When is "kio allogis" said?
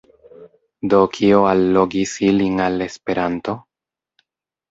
1.17-2.15